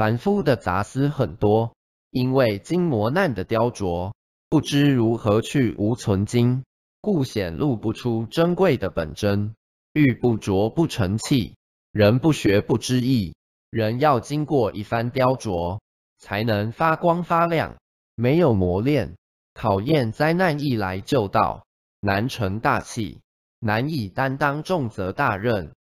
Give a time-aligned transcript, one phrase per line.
[0.00, 1.76] 凡夫的杂思很多
[2.10, 4.14] 因为经磨难的雕琢
[4.48, 6.64] 不知如何去无存经
[7.02, 9.54] 故显露不出珍贵的本真。
[9.92, 11.54] 玉不琢不成器
[11.92, 13.34] 人不学不知义
[13.68, 15.80] 人要经过一番雕琢
[16.16, 17.76] 才能发光发亮
[18.14, 19.16] 没有磨练
[19.52, 21.66] 考验灾难一来就到
[22.00, 23.20] 难成大器
[23.58, 25.74] 难以担当重责大任